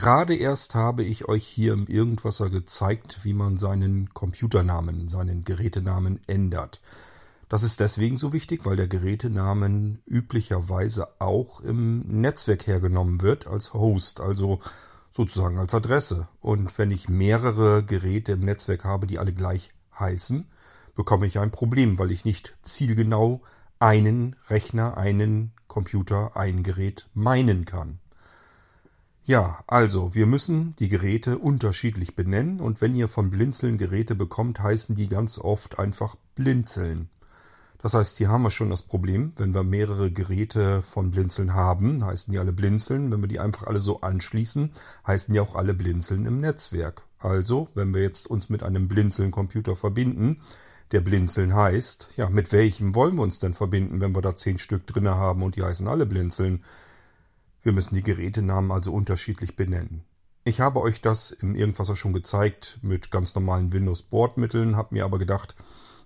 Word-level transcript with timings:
Gerade 0.00 0.36
erst 0.36 0.76
habe 0.76 1.02
ich 1.02 1.26
euch 1.26 1.44
hier 1.44 1.72
im 1.72 1.88
Irgendwasser 1.88 2.50
gezeigt, 2.50 3.24
wie 3.24 3.32
man 3.32 3.56
seinen 3.56 4.08
Computernamen, 4.14 5.08
seinen 5.08 5.42
Gerätenamen 5.42 6.20
ändert. 6.28 6.80
Das 7.48 7.64
ist 7.64 7.80
deswegen 7.80 8.16
so 8.16 8.32
wichtig, 8.32 8.64
weil 8.64 8.76
der 8.76 8.86
Gerätenamen 8.86 10.00
üblicherweise 10.06 11.08
auch 11.20 11.62
im 11.62 12.06
Netzwerk 12.06 12.68
hergenommen 12.68 13.22
wird 13.22 13.48
als 13.48 13.74
Host, 13.74 14.20
also 14.20 14.60
sozusagen 15.10 15.58
als 15.58 15.74
Adresse. 15.74 16.28
Und 16.40 16.78
wenn 16.78 16.92
ich 16.92 17.08
mehrere 17.08 17.82
Geräte 17.82 18.30
im 18.30 18.40
Netzwerk 18.42 18.84
habe, 18.84 19.08
die 19.08 19.18
alle 19.18 19.32
gleich 19.32 19.68
heißen, 19.98 20.46
bekomme 20.94 21.26
ich 21.26 21.40
ein 21.40 21.50
Problem, 21.50 21.98
weil 21.98 22.12
ich 22.12 22.24
nicht 22.24 22.56
zielgenau 22.62 23.42
einen 23.80 24.36
Rechner, 24.48 24.96
einen 24.96 25.50
Computer, 25.66 26.36
ein 26.36 26.62
Gerät 26.62 27.08
meinen 27.14 27.64
kann. 27.64 27.98
Ja, 29.28 29.62
also 29.66 30.14
wir 30.14 30.24
müssen 30.24 30.74
die 30.78 30.88
Geräte 30.88 31.36
unterschiedlich 31.36 32.16
benennen 32.16 32.60
und 32.60 32.80
wenn 32.80 32.94
ihr 32.94 33.08
von 33.08 33.28
Blinzeln 33.28 33.76
Geräte 33.76 34.14
bekommt, 34.14 34.58
heißen 34.58 34.94
die 34.94 35.06
ganz 35.06 35.38
oft 35.38 35.78
einfach 35.78 36.16
Blinzeln. 36.34 37.10
Das 37.76 37.92
heißt, 37.92 38.16
hier 38.16 38.30
haben 38.30 38.40
wir 38.40 38.50
schon 38.50 38.70
das 38.70 38.80
Problem, 38.80 39.34
wenn 39.36 39.52
wir 39.52 39.64
mehrere 39.64 40.10
Geräte 40.10 40.80
von 40.80 41.10
Blinzeln 41.10 41.52
haben, 41.52 42.02
heißen 42.02 42.32
die 42.32 42.38
alle 42.38 42.54
Blinzeln. 42.54 43.12
Wenn 43.12 43.20
wir 43.20 43.28
die 43.28 43.38
einfach 43.38 43.66
alle 43.66 43.82
so 43.82 44.00
anschließen, 44.00 44.72
heißen 45.06 45.34
die 45.34 45.40
auch 45.40 45.56
alle 45.56 45.74
Blinzeln 45.74 46.24
im 46.24 46.40
Netzwerk. 46.40 47.02
Also, 47.18 47.68
wenn 47.74 47.92
wir 47.92 48.00
jetzt 48.00 48.30
uns 48.30 48.48
mit 48.48 48.62
einem 48.62 48.88
Blinzeln-Computer 48.88 49.76
verbinden, 49.76 50.40
der 50.90 51.02
Blinzeln 51.02 51.54
heißt, 51.54 52.12
ja, 52.16 52.30
mit 52.30 52.50
welchem 52.52 52.94
wollen 52.94 53.16
wir 53.16 53.24
uns 53.24 53.40
denn 53.40 53.52
verbinden, 53.52 54.00
wenn 54.00 54.16
wir 54.16 54.22
da 54.22 54.34
zehn 54.36 54.56
Stück 54.56 54.86
drinne 54.86 55.16
haben 55.16 55.42
und 55.42 55.56
die 55.56 55.62
heißen 55.62 55.86
alle 55.86 56.06
Blinzeln? 56.06 56.64
Wir 57.62 57.72
müssen 57.72 57.94
die 57.94 58.02
Gerätenamen 58.02 58.70
also 58.70 58.92
unterschiedlich 58.92 59.56
benennen. 59.56 60.04
Ich 60.44 60.60
habe 60.60 60.80
euch 60.80 61.00
das 61.00 61.30
im 61.30 61.54
Irgendwas 61.54 61.96
schon 61.98 62.12
gezeigt 62.12 62.78
mit 62.82 63.10
ganz 63.10 63.34
normalen 63.34 63.72
Windows-Bordmitteln, 63.72 64.76
habe 64.76 64.94
mir 64.94 65.04
aber 65.04 65.18
gedacht, 65.18 65.54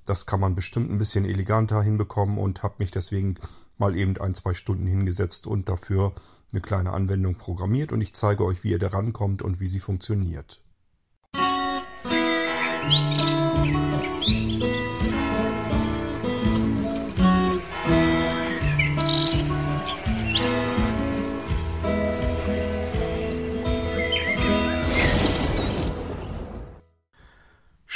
das 0.05 0.27
kann 0.27 0.41
man 0.41 0.55
bestimmt 0.55 0.91
ein 0.91 0.99
bisschen 0.99 1.25
eleganter 1.25 1.83
hinbekommen 1.83 2.39
und 2.39 2.63
habe 2.63 2.75
mich 2.79 2.91
deswegen 2.91 3.37
mal 3.79 3.97
eben 3.97 4.17
ein, 4.19 4.35
zwei 4.35 4.55
Stunden 4.55 4.87
hingesetzt 4.87 5.47
und 5.47 5.69
dafür 5.69 6.13
eine 6.53 6.61
kleine 6.61 6.93
Anwendung 6.93 7.37
programmiert 7.37 7.93
und 7.93 8.01
ich 8.01 8.15
zeige 8.15 8.45
euch, 8.45 8.65
wie 8.65 8.71
ihr 8.71 8.79
da 8.79 8.89
rankommt 8.89 9.43
und 9.43 9.61
wie 9.61 9.69
sie 9.69 9.81
funktioniert. 9.81 10.61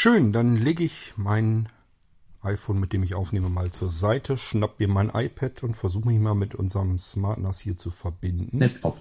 Schön, 0.06 0.30
dann 0.32 0.54
lege 0.54 0.84
ich 0.84 1.14
mein 1.16 1.68
iPhone, 2.40 2.78
mit 2.78 2.92
dem 2.92 3.02
ich 3.02 3.16
aufnehme, 3.16 3.48
mal 3.48 3.72
zur 3.72 3.88
Seite, 3.88 4.36
schnapp 4.36 4.78
mir 4.78 4.86
mein 4.86 5.10
iPad 5.12 5.64
und 5.64 5.76
versuche 5.76 6.06
mich 6.06 6.20
mal 6.20 6.36
mit 6.36 6.54
unserem 6.54 6.96
SmartNAS 6.96 7.58
hier 7.58 7.76
zu 7.76 7.90
verbinden. 7.90 8.60
Desktop. 8.60 9.00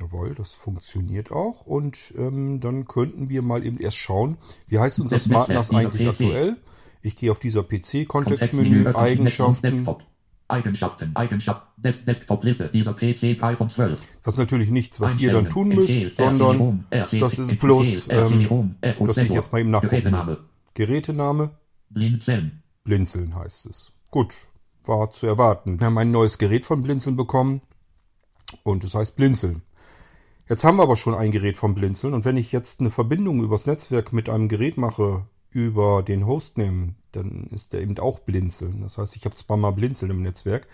Jawohl, 0.00 0.34
das 0.34 0.54
funktioniert 0.54 1.32
auch. 1.32 1.66
Und 1.66 2.14
ähm, 2.16 2.60
dann 2.60 2.86
könnten 2.86 3.28
wir 3.28 3.42
mal 3.42 3.62
eben 3.62 3.76
erst 3.76 3.98
schauen, 3.98 4.38
wie 4.68 4.78
heißt 4.78 5.00
unser 5.00 5.18
SmartNAS 5.18 5.70
eigentlich 5.70 6.08
aktuell? 6.08 6.56
Ich 7.02 7.14
gehe 7.14 7.30
auf 7.30 7.38
dieser 7.38 7.62
PC-Kontextmenü, 7.62 8.94
Eigenschaften. 8.94 9.86
Eigenschaften, 10.52 11.16
Eigenschaften, 11.16 11.66
Desktop-Liste, 11.82 12.68
dieser 12.68 12.92
PC 12.92 13.38
3 13.38 13.56
von 13.56 13.70
12. 13.70 14.00
Das 14.22 14.34
ist 14.34 14.38
natürlich 14.38 14.70
nichts, 14.70 15.00
was 15.00 15.18
ihr 15.18 15.32
dann 15.32 15.48
tun 15.48 15.68
müsst, 15.68 16.16
sondern 16.16 16.84
das 16.90 17.38
ist 17.38 17.58
bloß, 17.58 18.08
ähm, 18.10 18.76
dass 18.80 19.16
ich 19.16 19.30
jetzt 19.30 19.52
mal 19.52 19.60
eben 19.60 19.70
nachgucken. 19.70 20.36
Gerätename. 20.74 21.50
Blinzeln. 21.90 22.62
Blinzeln 22.84 23.34
heißt 23.34 23.66
es. 23.66 23.92
Gut, 24.10 24.48
war 24.84 25.10
zu 25.10 25.26
erwarten. 25.26 25.80
Wir 25.80 25.86
haben 25.86 25.98
ein 25.98 26.10
neues 26.10 26.38
Gerät 26.38 26.64
von 26.64 26.82
Blinzeln 26.82 27.16
bekommen 27.16 27.62
und 28.62 28.84
es 28.84 28.94
heißt 28.94 29.16
Blinzeln. 29.16 29.62
Jetzt 30.48 30.64
haben 30.64 30.76
wir 30.76 30.82
aber 30.82 30.96
schon 30.96 31.14
ein 31.14 31.30
Gerät 31.30 31.56
von 31.56 31.74
Blinzeln 31.74 32.14
und 32.14 32.24
wenn 32.24 32.36
ich 32.36 32.52
jetzt 32.52 32.80
eine 32.80 32.90
Verbindung 32.90 33.42
übers 33.42 33.66
Netzwerk 33.66 34.12
mit 34.12 34.28
einem 34.28 34.48
Gerät 34.48 34.76
mache, 34.76 35.26
über 35.50 36.02
den 36.02 36.26
Hostname, 36.26 36.94
dann 37.12 37.44
ist 37.50 37.72
der 37.72 37.82
eben 37.82 37.98
auch 37.98 38.18
Blinzeln. 38.20 38.82
Das 38.82 38.98
heißt, 38.98 39.16
ich 39.16 39.24
habe 39.24 39.34
zweimal 39.34 39.72
Blinzeln 39.72 40.10
im 40.10 40.22
Netzwerk 40.22 40.66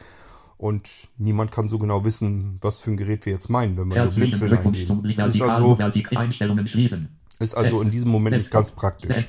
und 0.57 1.09
niemand 1.19 1.53
kann 1.53 1.69
so 1.69 1.79
genau 1.79 2.05
wissen, 2.05 2.59
was 2.61 2.81
für 2.81 2.91
ein 2.91 2.97
Gerät 2.97 3.27
wir 3.27 3.33
jetzt 3.33 3.49
meinen, 3.49 3.77
wenn 3.77 3.89
wir 3.91 4.03
nur 4.05 4.15
Blinzeln 4.15 4.53
eingeben. 4.53 5.05
Ist 5.05 5.41
also, 5.41 5.79
ist 7.39 7.55
also 7.55 7.81
in 7.81 7.91
diesem 7.91 8.11
Moment 8.11 8.37
nicht 8.37 8.51
ganz 8.51 8.73
praktisch. 8.73 9.29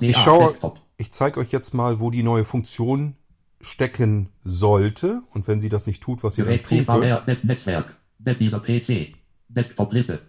Ich 0.00 0.16
schaue, 0.16 0.56
ich 0.96 1.12
zeige 1.12 1.38
euch 1.40 1.52
jetzt 1.52 1.72
mal, 1.74 2.00
wo 2.00 2.10
die 2.10 2.22
neue 2.24 2.44
Funktion 2.44 3.14
stecken 3.60 4.28
sollte 4.42 5.22
und 5.30 5.46
wenn 5.48 5.60
sie 5.60 5.68
das 5.68 5.86
nicht 5.86 6.02
tut, 6.02 6.24
was 6.24 6.36
ihr 6.38 6.44
dann 6.44 6.62
tun 6.62 6.84
könnt. 6.84 7.44
Netzwerk, 7.44 7.96
dieser 8.18 8.60
PC, 8.60 9.14
Desktop-Liste, 9.48 10.20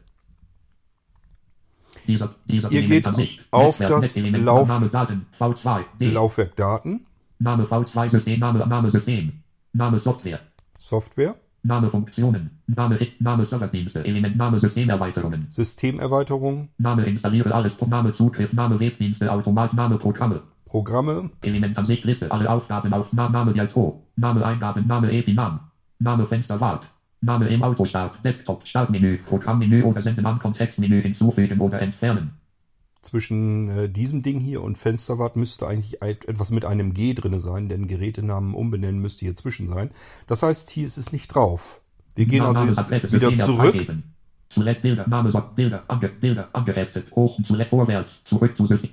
dieser, 2.05 2.35
dieser 2.47 2.71
Ihr 2.71 2.83
geht 2.83 3.07
auf 3.51 3.77
das 3.77 4.17
Lauf 4.17 4.67
Name 4.67 4.87
Daten, 4.89 5.25
V2, 5.39 5.83
D. 5.99 6.11
Laufwerk 6.11 6.55
Daten. 6.55 7.05
Name 7.39 7.63
V2 7.65 8.09
System, 8.09 8.39
Name, 8.39 8.65
Name 8.65 8.89
System. 8.91 9.33
Name 9.73 9.99
Software. 9.99 10.39
Software. 10.77 11.35
Name 11.63 11.89
Funktionen. 11.89 12.51
Name, 12.67 12.99
Name 13.19 13.43
Serverdienste. 13.45 14.05
Element, 14.05 14.37
Name 14.37 14.59
Systemerweiterungen. 14.59 15.41
Systemerweiterung. 15.49 16.69
Name 16.77 17.05
installiere 17.05 17.53
alles. 17.53 17.75
Name 17.81 18.11
Zugriff. 18.11 18.53
Name 18.53 18.79
Webdienste. 18.79 19.31
Automat. 19.31 19.73
Name 19.73 19.97
Programme. 19.97 20.43
Programme. 20.65 21.31
Element 21.41 21.77
Ansicht 21.77 22.03
Liste. 22.05 22.31
Alle 22.31 22.49
Aufgaben 22.49 22.93
auf 22.93 23.11
Name 23.11 23.51
Dialto. 23.51 24.03
Name 24.15 24.45
Eingaben. 24.45 24.87
Name 24.87 25.11
Epinam. 25.11 25.59
Name 25.99 26.27
Fensterwart. 26.27 26.87
Name 27.25 27.49
im 27.49 27.63
Autostart, 27.63 28.23
Desktop, 28.23 28.65
Startmenü, 28.67 29.17
Programmmenü 29.17 29.83
oder 29.83 30.01
Senden 30.01 30.25
an 30.25 30.39
Kontextmenü 30.39 31.01
hinzufügen 31.01 31.59
oder 31.59 31.81
entfernen. 31.81 32.39
Zwischen 33.01 33.69
äh, 33.69 33.89
diesem 33.89 34.23
Ding 34.23 34.39
hier 34.39 34.63
und 34.63 34.77
Fensterwart 34.77 35.35
müsste 35.35 35.67
eigentlich 35.67 36.01
etwas 36.01 36.51
mit 36.51 36.65
einem 36.65 36.93
G 36.93 37.13
drin 37.13 37.39
sein, 37.39 37.69
denn 37.69 37.87
Gerätenamen 37.87 38.55
umbenennen 38.55 38.99
müsste 38.99 39.25
hier 39.25 39.35
zwischen 39.35 39.67
sein. 39.67 39.91
Das 40.25 40.41
heißt, 40.41 40.71
hier 40.71 40.85
ist 40.85 40.97
es 40.97 41.11
nicht 41.11 41.27
drauf. 41.27 41.81
Wir 42.15 42.25
gehen 42.25 42.41
also 42.41 42.65
jetzt 42.65 43.11
wieder 43.11 43.35
zurück. 43.35 43.85
Select 44.49 44.81
Bilder, 44.81 45.07
Name 45.07 45.31
Bilder, 45.55 45.83
ange, 45.87 46.09
Bilder 46.09 46.49
angeheftet, 46.53 47.11
hoch, 47.15 47.37
select 47.43 47.69
vorwärts, 47.69 48.21
zurück 48.23 48.55
zu 48.55 48.65
System. 48.65 48.91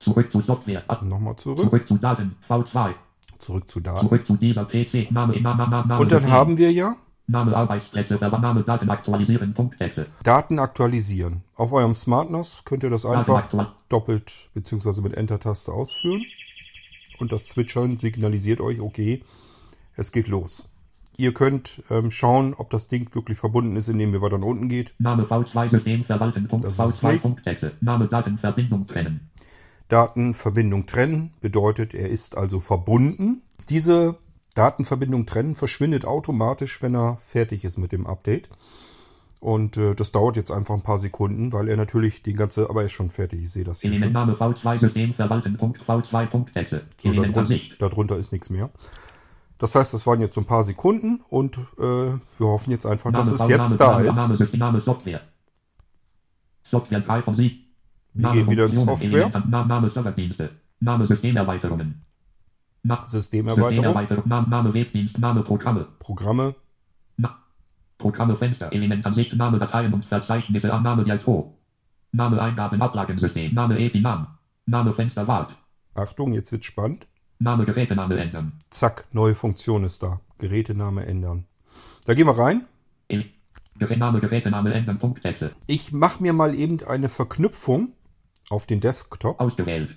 Zurück 0.00 0.30
zu 0.30 0.40
Software. 0.40 0.82
Nochmal 1.02 1.36
zurück. 1.36 1.60
Zurück 1.60 1.86
zu 1.86 1.98
Daten, 1.98 2.32
V2. 2.48 2.94
Zurück 3.38 3.68
zu 3.68 3.80
Daten. 3.80 4.06
Zurück 4.06 4.26
zu 4.26 4.36
dieser 4.36 4.64
PC, 4.64 5.10
Name, 5.10 5.40
Name, 5.40 5.68
Name, 5.68 5.86
Name. 5.86 5.98
Und 6.00 6.10
dann 6.10 6.30
haben 6.30 6.58
wir 6.58 6.72
ja 6.72 6.96
Name 7.26 7.56
Arbeitsplätze, 7.56 8.16
Name 8.16 8.64
Daten 8.64 8.90
aktualisieren, 8.90 9.54
Punktexe. 9.54 10.06
Daten 10.24 10.58
aktualisieren. 10.58 11.42
Auf 11.54 11.72
eurem 11.72 11.94
SmartNAS 11.94 12.64
könnt 12.64 12.82
ihr 12.82 12.90
das 12.90 13.06
einfach 13.06 13.48
doppelt 13.88 14.50
bzw. 14.54 15.00
mit 15.02 15.14
Enter-Taste 15.14 15.72
ausführen. 15.72 16.24
Und 17.20 17.32
das 17.32 17.46
Zwitschern 17.46 17.98
signalisiert 17.98 18.60
euch, 18.60 18.80
okay, 18.80 19.22
es 19.96 20.10
geht 20.10 20.28
los. 20.28 20.64
Ihr 21.16 21.34
könnt 21.34 21.82
ähm, 21.90 22.10
schauen, 22.10 22.54
ob 22.54 22.70
das 22.70 22.86
Ding 22.86 23.14
wirklich 23.14 23.36
verbunden 23.36 23.76
ist, 23.76 23.88
indem 23.88 24.14
ihr 24.14 24.22
weiter 24.22 24.38
nach 24.38 24.46
unten 24.46 24.70
geht. 24.70 24.94
Name 24.98 25.24
V2 25.24 25.68
System 25.68 26.04
verwalten. 26.04 26.48
V2 26.48 27.20
Punktexe. 27.20 27.72
Name 27.82 28.08
Datenverbindung 28.08 28.86
trennen. 28.86 29.28
Datenverbindung 29.88 30.86
trennen 30.86 31.34
bedeutet, 31.42 31.92
er 31.92 32.08
ist 32.08 32.38
also 32.38 32.60
verbunden. 32.60 33.42
Diese 33.68 34.16
Datenverbindung 34.54 35.26
trennen 35.26 35.54
verschwindet 35.54 36.04
automatisch, 36.04 36.82
wenn 36.82 36.94
er 36.94 37.16
fertig 37.18 37.64
ist 37.64 37.78
mit 37.78 37.92
dem 37.92 38.06
Update. 38.06 38.50
Und 39.40 39.78
äh, 39.78 39.94
das 39.94 40.12
dauert 40.12 40.36
jetzt 40.36 40.50
einfach 40.50 40.74
ein 40.74 40.82
paar 40.82 40.98
Sekunden, 40.98 41.52
weil 41.52 41.68
er 41.68 41.76
natürlich 41.78 42.22
die 42.22 42.34
ganze, 42.34 42.68
aber 42.68 42.80
er 42.80 42.86
ist 42.86 42.92
schon 42.92 43.08
fertig, 43.08 43.42
ich 43.42 43.50
sehe 43.50 43.64
das 43.64 43.80
hier 43.80 43.90
Elementname 43.90 44.34
V2 44.34 44.78
System 44.78 45.14
verwalten 45.14 45.56
Punkt 45.56 45.80
V2 45.82 46.26
Punkt 46.26 46.54
Exe. 46.54 46.82
So, 46.98 47.10
darunter, 47.10 47.48
darunter 47.78 48.18
ist 48.18 48.32
nichts 48.32 48.50
mehr. 48.50 48.70
Das 49.56 49.74
heißt, 49.74 49.94
das 49.94 50.06
waren 50.06 50.20
jetzt 50.20 50.34
so 50.34 50.42
ein 50.42 50.46
paar 50.46 50.64
Sekunden 50.64 51.22
und 51.30 51.56
äh, 51.78 51.80
wir 51.80 52.20
hoffen 52.40 52.70
jetzt 52.70 52.84
einfach, 52.84 53.10
Name, 53.10 53.24
dass 53.24 53.40
es 53.40 53.48
jetzt 53.48 53.70
Name, 53.70 53.76
da 53.76 53.92
Name, 53.92 54.08
ist. 54.08 54.16
Name, 54.16 54.36
System, 54.36 54.60
Name 54.60 54.80
Software. 54.80 55.20
Software 56.62 57.00
3 57.00 57.22
von 57.22 57.34
Sie. 57.34 57.64
Wir 58.12 58.22
Name 58.22 58.36
gehen 58.36 58.50
wieder 58.50 58.66
in 58.66 58.74
Software. 58.74 59.32
Element, 59.32 59.50
Name 59.50 59.88
Serverdienste. 59.88 60.50
Name 60.80 61.06
Systemerweiterungen. 61.06 62.04
Na, 62.82 63.06
Systemerweiterung. 63.06 63.74
Systemerweiterung. 63.74 64.28
Name, 64.28 64.48
Name 64.48 64.74
Webdienst, 64.74 65.18
Name 65.18 65.42
Programme. 65.42 65.86
Programme. 65.98 66.54
Na, 67.16 67.38
Programme 67.98 68.36
Fenster, 68.36 68.72
Elementansicht, 68.72 69.34
Name 69.34 69.58
Dateien 69.58 69.92
und 69.92 70.04
Verzeichnisse, 70.04 70.72
Annahme 70.72 71.04
Dialto. 71.04 71.56
Name 72.12 72.40
Eingaben, 72.40 72.80
Ablagensystem, 72.80 73.54
Name 73.54 73.78
Epinam. 73.78 74.38
Name 74.66 74.92
Fensterwart. 74.94 75.56
Achtung, 75.94 76.32
jetzt 76.32 76.52
wird's 76.52 76.66
spannend. 76.66 77.06
Name 77.38 77.64
Gerätename 77.64 78.18
ändern. 78.18 78.52
Zack, 78.70 79.06
neue 79.12 79.34
Funktion 79.34 79.84
ist 79.84 80.02
da. 80.02 80.20
Gerätename 80.38 81.06
ändern. 81.06 81.46
Da 82.06 82.14
gehen 82.14 82.26
wir 82.26 82.38
rein. 82.38 82.66
Gerätename, 83.78 84.20
Gerätename, 84.20 84.74
ändern, 84.74 84.98
Punkttexte. 84.98 85.52
Ich 85.66 85.92
mache 85.92 86.22
mir 86.22 86.32
mal 86.34 86.54
eben 86.54 86.84
eine 86.84 87.08
Verknüpfung 87.08 87.94
auf 88.50 88.66
den 88.66 88.80
Desktop. 88.80 89.40
Ausgewählt. 89.40 89.96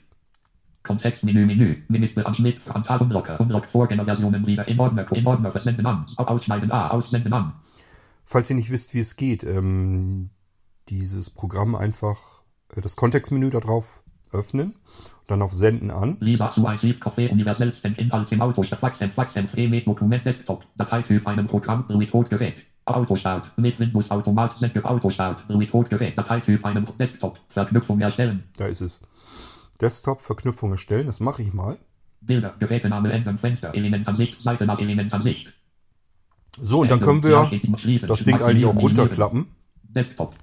Kontextmenü, 0.83 1.45
Menü, 1.45 1.77
Ministeranschnitt, 1.87 2.59
Phantasmblocker, 2.59 3.39
Unlock, 3.39 3.65
Vorgängerversionen 3.71 4.45
wieder 4.45 4.67
in 4.67 4.79
Ordner, 4.79 5.11
in 5.11 5.25
Ordner, 5.25 5.51
versenden 5.51 5.85
an, 5.85 6.05
Ausschneiden 6.17 6.71
A, 6.71 6.89
Aussenden 6.89 7.33
an. 7.33 7.53
Falls 8.25 8.49
ihr 8.49 8.55
nicht 8.55 8.71
wisst, 8.71 8.93
wie 8.93 8.99
es 8.99 9.15
geht, 9.15 9.43
ähm, 9.43 10.29
dieses 10.89 11.29
Programm 11.29 11.75
einfach 11.75 12.43
äh, 12.75 12.81
das 12.81 12.95
Kontextmenü 12.95 13.49
da 13.49 13.59
drauf 13.59 14.03
öffnen 14.31 14.75
dann 15.27 15.41
auf 15.41 15.53
Senden 15.53 15.91
an. 15.91 16.17
Lisa 16.19 16.51
zu 16.51 16.61
IC 16.61 17.01
Café 17.01 17.29
universellsten 17.29 17.95
Inhalt 17.95 18.31
im 18.31 18.41
Auto, 18.41 18.63
Faxen, 18.63 19.11
Faxen, 19.11 19.47
Fremet, 19.47 19.87
Dokument, 19.87 20.25
Desktop, 20.25 20.63
Dateityp, 20.77 21.25
einem 21.27 21.47
Programm, 21.47 21.85
Remote-Gerät. 21.89 22.55
Autostart, 22.85 23.49
mit 23.57 23.79
Windows 23.79 24.11
Automat, 24.11 24.57
Sende, 24.57 24.83
Autostart, 24.83 25.43
Remote-Gerät, 25.47 26.17
Dateityp, 26.17 26.65
einem 26.65 26.85
Desktop, 26.99 27.39
Verknüpfung 27.49 28.01
erstellen. 28.01 28.43
Da 28.57 28.65
ist 28.65 28.81
es. 28.81 29.01
Desktop, 29.83 30.21
Verknüpfung 30.21 30.71
erstellen, 30.71 31.07
das 31.07 31.19
mache 31.19 31.41
ich 31.41 31.53
mal. 31.53 31.77
Bilder, 32.21 32.55
Gerätename 32.57 33.11
ändern, 33.11 33.37
Fenster, 33.37 33.75
Elementansicht, 33.75 34.41
Seite 34.41 34.65
nach 34.65 34.79
Elementansicht. 34.79 35.51
So, 36.57 36.81
und 36.81 36.89
dann 36.89 37.01
können 37.01 37.21
wir 37.21 37.51
das 38.07 38.23
Ding 38.23 38.41
eigentlich 38.41 38.65
auch 38.65 38.75
runterklappen. 38.75 39.47
Desktop. 39.83 40.35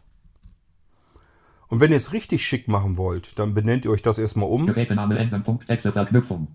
Und 1.69 1.81
wenn 1.81 1.90
ihr 1.90 1.96
es 1.96 2.12
richtig 2.12 2.44
schick 2.44 2.69
machen 2.69 2.98
wollt, 2.98 3.38
dann 3.38 3.54
benennt 3.54 3.87
ihr 3.87 3.92
euch 3.92 4.02
das 4.02 4.19
erstmal 4.19 4.50
um. 4.50 4.66
Gerätename 4.66 5.19
ändern, 5.19 5.42
Punkt, 5.42 5.66
Texte, 5.66 5.92
Verknüpfung. 5.92 6.48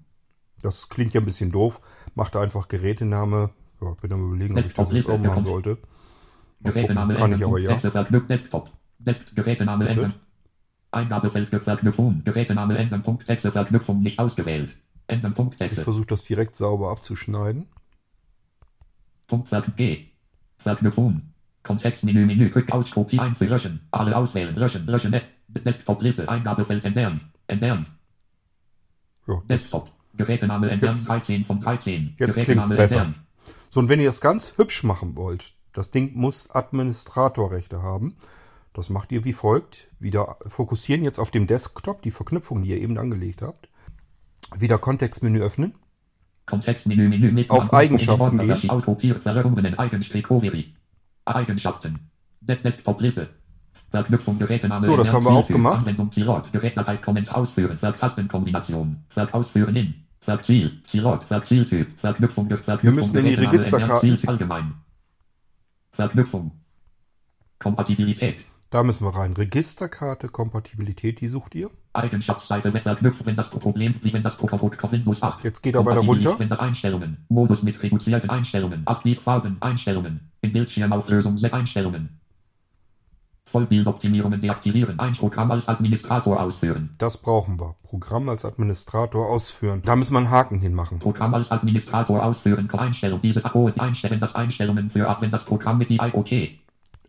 Das 0.61 0.89
klingt 0.89 1.15
ja 1.15 1.21
ein 1.21 1.25
bisschen 1.25 1.51
doof. 1.51 1.81
Macht 2.13 2.35
einfach 2.35 2.67
Gerätename. 2.67 3.49
Ja, 3.81 3.95
bin 3.99 4.13
am 4.13 4.27
überlegen, 4.27 4.59
ob 4.59 4.65
ich 4.65 4.73
das 4.73 4.91
jetzt 4.91 5.09
auch 5.09 5.17
machen 5.17 5.41
sollte. 5.41 5.79
Gerätename 6.61 7.15
Kann 7.15 7.33
ich 7.33 7.43
aber 7.43 7.59
ja. 7.59 7.75
Desktop. 7.75 8.69
Desk, 8.99 9.35
Gerätename 9.35 9.89
ändern. 9.89 10.13
Eingabefeld 10.95 11.49
für 11.49 11.59
Verknüpfung. 11.59 12.23
Gerätename 12.23 12.77
ändern, 12.77 13.03
Punkt, 13.03 13.25
Texte, 13.25 13.51
Verknüpfung 13.51 14.01
nicht 14.01 14.19
ausgewählt. 14.19 14.73
Ändern, 15.07 15.33
Punkt, 15.33 15.57
Texte. 15.57 15.81
Ich 15.81 15.83
versuche 15.83 16.07
das 16.07 16.23
direkt 16.23 16.55
sauber 16.55 16.91
abzuschneiden. 16.91 17.67
Punkt, 19.27 19.49
G. 19.75 20.05
Verknüpfung. 20.59 21.21
Kontextmenü, 21.65 22.25
Menü, 22.25 22.49
Quick 22.51 22.71
aus, 22.71 22.89
Kopie 22.91 23.19
ein 23.19 23.35
für 23.35 23.45
löschen. 23.45 23.81
Alle 23.91 24.15
auswählen, 24.15 24.55
löschen, 24.55 24.85
löschen, 24.85 25.19
Desktop-Liste, 25.47 26.29
Eingabefeld 26.29 26.85
entfernen, 26.85 27.31
entfernen. 27.47 27.87
Ja, 29.27 29.41
Desktop, 29.49 29.89
Gerätename 30.15 30.69
entfernen, 30.69 31.05
13 31.05 31.45
von 31.45 31.59
13. 31.59 32.15
Jetzt 32.17 32.35
besser. 32.35 32.51
Entfernen. 32.51 33.15
So, 33.69 33.79
und 33.79 33.89
wenn 33.89 33.99
ihr 33.99 34.09
es 34.09 34.21
ganz 34.21 34.57
hübsch 34.57 34.83
machen 34.83 35.17
wollt, 35.17 35.53
das 35.73 35.91
Ding 35.91 36.13
muss 36.13 36.51
Administratorrechte 36.51 37.81
haben. 37.81 38.15
Das 38.75 38.89
macht 38.89 39.13
ihr 39.13 39.23
wie 39.23 39.31
folgt. 39.31 39.87
Wieder 39.99 40.35
fokussieren 40.47 41.01
jetzt 41.01 41.17
auf 41.17 41.31
dem 41.31 41.47
Desktop, 41.47 42.01
die 42.01 42.11
Verknüpfung, 42.11 42.61
die 42.61 42.71
ihr 42.71 42.81
eben 42.81 42.97
angelegt 42.97 43.41
habt. 43.41 43.69
Wieder 44.53 44.77
Kontextmenü 44.77 45.39
öffnen. 45.39 45.75
Kontextmenü, 46.45 47.07
Menü 47.07 47.31
mit 47.31 47.49
auf 47.49 47.73
Eigenschaften 47.73 48.37
gehen. 48.37 48.69
Eigenschaften. 51.23 52.11
Desktop-Liste. 52.41 53.29
Verknüpfung 53.91 54.37
Gerätename. 54.37 54.85
So, 54.85 54.97
das 54.97 55.13
haben 55.13 55.23
wir 55.23 55.31
auch 55.31 55.47
gemacht. 55.47 55.79
Anwendung 55.79 56.11
Zilot. 56.11 56.51
Gerätdatei 56.51 56.97
Comment 56.97 57.33
ausführen. 57.33 57.77
Vertastenkombination. 57.79 59.05
Verk 59.09 59.33
ausführen 59.33 59.75
in. 59.77 59.93
Verziel. 60.19 60.83
Zilot. 60.87 61.23
Verzieltyp. 61.23 61.97
Verknüpfung. 62.01 62.49
Verknüpfung. 62.49 62.83
Wir 62.83 62.91
müssen 62.91 63.17
in 63.17 63.25
die 63.25 63.35
Registerkarte. 63.35 64.17
Allgemein. 64.27 64.73
Verknüpfung. 65.93 66.51
Kompatibilität. 67.57 68.43
Da 68.69 68.83
müssen 68.83 69.05
wir 69.05 69.15
rein. 69.15 69.33
Registerkarte, 69.33 70.27
Kompatibilität, 70.27 71.21
die 71.21 71.27
sucht 71.27 71.55
ihr. 71.55 71.69
Eigenschaftsseite 71.93 72.71
verknüpft, 72.71 73.25
wenn 73.25 73.35
das 73.35 73.49
Problem, 73.49 73.95
wie 74.01 74.11
wenn 74.11 74.23
das 74.23 74.37
Programm 74.37 74.59
auf 74.61 74.91
Windows 74.91 75.21
8. 75.21 75.43
Jetzt 75.43 75.61
geht 75.61 75.75
er 75.75 75.85
weiter 75.85 76.01
runter. 76.01 76.37
Wenn 76.37 76.49
das 76.49 76.59
Einstellungen. 76.59 77.25
Modus 77.29 77.63
mit 77.63 77.81
reduzierten 77.81 78.29
Einstellungen. 78.29 78.83
8 78.85 79.03
Bit 79.03 79.19
Farben 79.19 79.57
Einstellungen. 79.61 80.31
In 80.41 80.51
Bildschirmauflösung 80.51 81.37
Set 81.37 81.53
Einstellungen. 81.53 82.19
Vollbildoptimierungen 83.51 84.41
deaktivieren. 84.41 84.99
Ein 84.99 85.13
Programm 85.13 85.51
als 85.51 85.67
Administrator 85.69 86.41
ausführen. 86.41 86.89
Das 86.97 87.17
brauchen 87.17 87.57
wir. 87.59 87.75
Programm 87.83 88.27
als 88.27 88.43
Administrator 88.43 89.29
ausführen. 89.29 89.81
Da 89.85 89.95
müssen 89.95 90.13
wir 90.13 90.17
einen 90.17 90.31
Haken 90.31 90.59
hinmachen. 90.59 90.99
Programm 90.99 91.33
als 91.33 91.51
Administrator 91.51 92.21
ausführen. 92.21 92.69
Einstellung 92.71 93.21
dieses 93.21 93.45
Abo 93.45 93.71
einstellen 93.77 94.19
das 94.19 94.35
Einstellungen 94.35 94.89
für 94.89 95.07
ab, 95.07 95.21
wenn 95.21 95.31
das 95.31 95.45
Programm 95.45 95.77
mit 95.77 95.89
die 95.89 95.97
IoT. 95.97 96.64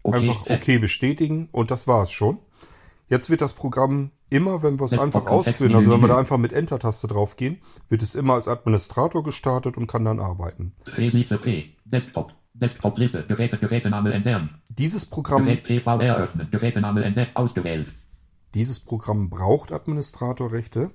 Okay. 0.06 0.16
Einfach 0.18 0.46
OK 0.46 0.80
bestätigen 0.80 1.48
und 1.52 1.70
das 1.70 1.86
war's 1.86 2.12
schon. 2.12 2.38
Jetzt 3.08 3.30
wird 3.30 3.40
das 3.40 3.52
Programm 3.52 4.10
immer, 4.30 4.62
wenn 4.62 4.80
wir 4.80 4.84
es 4.84 4.98
einfach 4.98 5.26
ausführen, 5.26 5.74
also 5.74 5.90
wenn 5.90 6.00
wir 6.00 6.08
da 6.08 6.18
einfach 6.18 6.38
mit 6.38 6.52
Enter-Taste 6.52 7.06
draufgehen, 7.06 7.58
wird 7.88 8.02
es 8.02 8.14
immer 8.14 8.34
als 8.34 8.48
Administrator 8.48 9.22
gestartet 9.22 9.76
und 9.76 9.86
kann 9.86 10.04
dann 10.04 10.18
arbeiten. 10.18 10.74
Desktop. 11.84 12.32
Desktop-Liste, 12.54 13.24
Geräte, 13.26 13.58
Gerätename 13.58 14.12
entfernen. 14.12 14.62
Dieses 14.70 15.04
Programm. 15.06 15.44
Gerät 15.44 15.64
PV 15.64 16.00
eröffnen, 16.00 16.48
Gerätename 16.50 17.04
entfernen, 17.04 17.30
ausgewählt. 17.34 17.92
Dieses 18.54 18.80
Programm 18.80 19.28
braucht 19.28 19.72
Administratorrechte, 19.72 20.90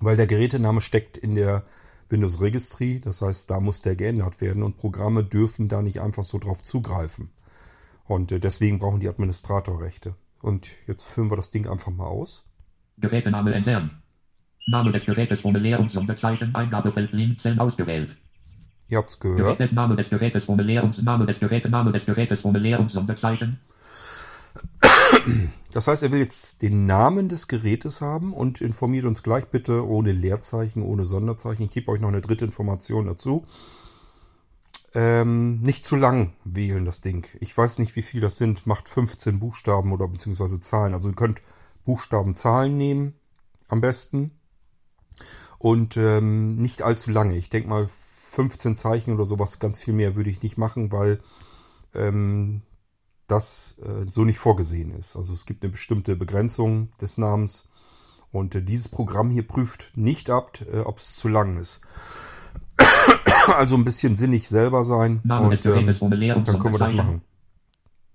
weil 0.00 0.16
der 0.16 0.26
Gerätename 0.26 0.82
steckt 0.82 1.16
in 1.16 1.34
der 1.34 1.64
Windows 2.10 2.40
Registry. 2.40 3.00
Das 3.00 3.22
heißt, 3.22 3.50
da 3.50 3.60
muss 3.60 3.80
der 3.80 3.96
geändert 3.96 4.40
werden 4.40 4.62
und 4.62 4.76
Programme 4.76 5.24
dürfen 5.24 5.68
da 5.68 5.80
nicht 5.80 6.00
einfach 6.00 6.22
so 6.22 6.38
drauf 6.38 6.62
zugreifen. 6.62 7.30
Und 8.04 8.32
äh, 8.32 8.40
deswegen 8.40 8.78
brauchen 8.78 9.00
die 9.00 9.08
Administratorrechte. 9.08 10.14
Und 10.40 10.70
jetzt 10.86 11.04
führen 11.04 11.30
wir 11.30 11.36
das 11.36 11.50
Ding 11.50 11.68
einfach 11.68 11.92
mal 11.92 12.06
aus. 12.06 12.44
Gerätename 12.98 13.54
entfernen. 13.54 14.02
Name 14.66 14.92
des 14.92 15.04
Gerätes 15.04 15.44
ohne 15.44 15.58
Leer- 15.58 15.80
und 15.80 15.90
Sonderzeichen, 15.90 16.54
Eingabefeld 16.54 17.12
Linzellen 17.12 17.58
ausgewählt. 17.58 18.16
Ihr 18.88 18.98
habt's 18.98 19.18
gehört. 19.18 19.58
Gerät 19.58 19.72
Name 19.72 19.96
des 19.96 20.10
Gerätes 20.10 20.48
ohne 20.48 20.62
Leer- 20.62 20.84
und 20.84 21.02
Name 21.02 21.26
des 21.26 21.40
Gerätes, 21.40 21.70
Name 21.70 21.92
des 21.92 22.04
Gerätes 22.04 22.44
ohne 22.44 22.58
Leer- 22.58 22.78
und 22.78 22.90
Sonderzeichen. 22.90 23.58
Das 25.72 25.88
heißt, 25.88 26.02
er 26.02 26.12
will 26.12 26.18
jetzt 26.18 26.60
den 26.62 26.84
Namen 26.84 27.28
des 27.28 27.48
Gerätes 27.48 28.02
haben 28.02 28.34
und 28.34 28.60
informiert 28.60 29.04
uns 29.04 29.22
gleich 29.22 29.46
bitte 29.46 29.86
ohne 29.88 30.12
Leerzeichen, 30.12 30.82
ohne 30.82 31.06
Sonderzeichen. 31.06 31.64
Ich 31.64 31.70
gebe 31.70 31.90
euch 31.90 32.00
noch 32.00 32.08
eine 32.08 32.20
dritte 32.20 32.44
Information 32.44 33.06
dazu. 33.06 33.46
Ähm, 34.94 35.60
nicht 35.62 35.86
zu 35.86 35.96
lang 35.96 36.34
wählen 36.44 36.84
das 36.84 37.00
Ding. 37.00 37.26
Ich 37.40 37.56
weiß 37.56 37.78
nicht, 37.78 37.96
wie 37.96 38.02
viel 38.02 38.20
das 38.20 38.36
sind. 38.36 38.66
Macht 38.66 38.88
15 38.88 39.38
Buchstaben 39.38 39.92
oder 39.92 40.06
beziehungsweise 40.08 40.60
Zahlen. 40.60 40.94
Also 40.94 41.08
ihr 41.08 41.14
könnt 41.14 41.40
Buchstaben, 41.84 42.34
Zahlen 42.34 42.76
nehmen 42.76 43.14
am 43.68 43.80
besten. 43.80 44.32
Und 45.58 45.96
ähm, 45.96 46.56
nicht 46.56 46.82
allzu 46.82 47.10
lange. 47.10 47.36
Ich 47.36 47.48
denke 47.48 47.68
mal 47.68 47.88
15 47.88 48.76
Zeichen 48.76 49.14
oder 49.14 49.26
sowas, 49.26 49.58
ganz 49.58 49.78
viel 49.78 49.94
mehr 49.94 50.16
würde 50.16 50.30
ich 50.30 50.42
nicht 50.42 50.58
machen, 50.58 50.90
weil 50.90 51.20
ähm, 51.94 52.62
das 53.28 53.76
äh, 53.82 54.10
so 54.10 54.24
nicht 54.24 54.38
vorgesehen 54.38 54.92
ist. 54.92 55.16
Also 55.16 55.32
es 55.32 55.46
gibt 55.46 55.62
eine 55.62 55.72
bestimmte 55.72 56.16
Begrenzung 56.16 56.90
des 57.00 57.18
Namens 57.18 57.68
und 58.30 58.54
äh, 58.54 58.62
dieses 58.62 58.88
Programm 58.88 59.30
hier 59.30 59.46
prüft 59.46 59.92
nicht 59.94 60.30
ab, 60.30 60.58
äh, 60.72 60.80
ob 60.80 60.98
es 60.98 61.14
zu 61.16 61.28
lang 61.28 61.58
ist. 61.58 61.82
also 63.56 63.76
ein 63.76 63.84
bisschen 63.84 64.16
sinnig 64.16 64.48
selber 64.48 64.84
sein 64.84 65.20
Name 65.24 65.48
und 65.48 65.66
ähm, 65.66 65.86
dann 66.44 66.58
können 66.58 66.74
wir 66.74 66.78
das 66.78 66.92
machen. 66.92 67.22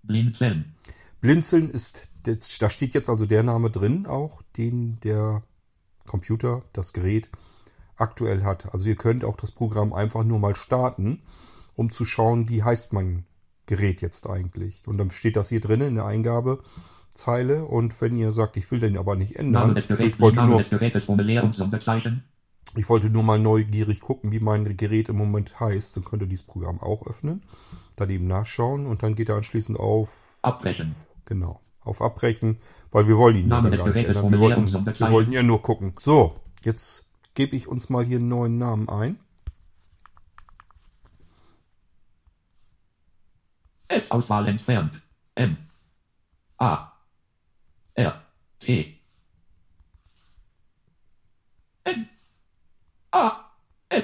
Blinzeln. 0.03 0.75
Blinzeln 1.21 1.69
ist, 1.69 2.09
da 2.23 2.69
steht 2.69 2.93
jetzt 2.93 3.09
also 3.09 3.25
der 3.25 3.43
Name 3.43 3.69
drin 3.69 4.05
auch, 4.05 4.41
den 4.55 4.99
der 5.01 5.43
Computer, 6.05 6.61
das 6.73 6.93
Gerät 6.93 7.29
aktuell 7.95 8.43
hat. 8.43 8.73
Also 8.73 8.89
ihr 8.89 8.95
könnt 8.95 9.25
auch 9.25 9.35
das 9.35 9.51
Programm 9.51 9.93
einfach 9.93 10.23
nur 10.23 10.39
mal 10.39 10.55
starten, 10.55 11.21
um 11.75 11.91
zu 11.91 12.05
schauen, 12.05 12.49
wie 12.49 12.63
heißt 12.63 12.93
mein 12.93 13.25
Gerät 13.65 14.01
jetzt 14.01 14.27
eigentlich. 14.29 14.87
Und 14.87 14.97
dann 14.97 15.09
steht 15.09 15.35
das 15.35 15.49
hier 15.49 15.59
drin 15.59 15.81
in 15.81 15.95
der 15.95 16.05
Eingabezeile. 16.05 17.65
Und 17.65 17.99
wenn 18.01 18.15
ihr 18.15 18.31
sagt, 18.31 18.55
ich 18.57 18.69
will 18.71 18.79
den 18.79 18.97
aber 18.97 19.15
nicht 19.15 19.35
ändern, 19.35 19.75
ich 19.75 20.19
wollte 20.19 20.45
nur, 20.45 20.61
ich 22.77 22.89
wollte 22.89 23.09
nur 23.09 23.23
mal 23.23 23.39
neugierig 23.39 24.01
gucken, 24.01 24.31
wie 24.31 24.39
mein 24.39 24.77
Gerät 24.77 25.09
im 25.09 25.17
Moment 25.17 25.59
heißt, 25.59 25.95
dann 25.95 26.03
könnt 26.03 26.21
ihr 26.21 26.27
dieses 26.27 26.45
Programm 26.45 26.79
auch 26.79 27.05
öffnen, 27.07 27.43
dann 27.95 28.09
eben 28.09 28.27
nachschauen 28.27 28.85
und 28.85 29.03
dann 29.03 29.15
geht 29.15 29.29
er 29.29 29.35
anschließend 29.35 29.79
auf 29.79 30.37
Abbrechen. 30.41 30.95
Genau, 31.25 31.61
auf 31.81 32.01
Abbrechen, 32.01 32.57
weil 32.91 33.07
wir 33.07 33.17
wollen 33.17 33.35
ihn 33.35 33.49
ja 33.49 33.61
gar 33.61 33.69
nicht 33.69 34.05
ändern. 34.05 34.31
Wir 34.31 34.39
wollten, 34.39 34.73
wir 34.73 35.11
wollten 35.11 35.31
ja 35.31 35.43
nur 35.43 35.61
gucken. 35.61 35.93
So, 35.99 36.39
jetzt 36.63 37.05
gebe 37.33 37.55
ich 37.55 37.67
uns 37.67 37.89
mal 37.89 38.05
hier 38.05 38.17
einen 38.17 38.29
neuen 38.29 38.57
Namen 38.57 38.89
ein. 38.89 39.19
S-Auswahl 43.89 44.47
entfernt. 44.47 45.01
M. 45.35 45.57
A. 46.57 46.91
R. 47.93 48.21
T. 48.59 48.99
N. 51.83 52.09
A. 53.17 53.49
S. 53.89 54.03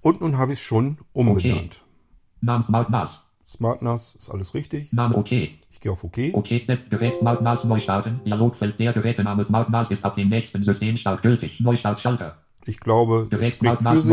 Und 0.00 0.20
nun 0.20 0.36
habe 0.38 0.52
ich 0.52 0.58
es 0.58 0.64
schon 0.64 0.98
umbenannt. 1.12 1.44
Okay. 1.44 1.70
Name 2.40 2.64
SmartNAS. 2.64 3.22
SmartNAS 3.46 4.16
ist 4.16 4.30
alles 4.30 4.54
richtig. 4.54 4.92
Name 4.92 5.16
OK. 5.16 5.30
Ich 5.30 5.80
gehe 5.80 5.92
auf 5.92 6.02
OK. 6.02 6.18
OK, 6.32 6.48
Gerät 6.90 7.14
SmartNAS 7.20 7.62
neu 7.62 7.78
starten. 7.78 8.22
Dialogfeld 8.24 8.80
der 8.80 8.92
Gerätename 8.92 9.44
SmartNAS 9.44 9.92
ist 9.92 10.04
ab 10.04 10.16
dem 10.16 10.28
nächsten 10.28 10.64
Systemstart 10.64 11.22
gültig. 11.22 11.60
Neustart 11.60 12.00
Schalter. 12.00 12.38
Ich 12.64 12.80
glaube, 12.80 13.28
Gerät 13.30 13.58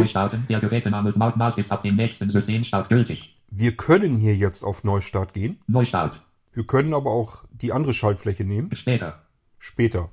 starten. 0.07 0.45
Der 0.47 0.59
Gerätename 0.59 1.09
ist 1.09 1.71
ab 1.71 1.81
dem 1.81 1.95
nächsten 1.95 2.29
Systemstart 2.29 2.89
gültig. 2.89 3.31
Wir 3.49 3.75
können 3.75 4.17
hier 4.17 4.35
jetzt 4.35 4.63
auf 4.63 4.83
Neustart 4.83 5.33
gehen. 5.33 5.59
Neustart. 5.65 6.21
Wir 6.51 6.67
können 6.67 6.93
aber 6.93 7.09
auch 7.09 7.43
die 7.51 7.71
andere 7.71 7.93
Schaltfläche 7.93 8.43
nehmen. 8.43 8.69
Später. 8.75 9.23
Später. 9.57 10.11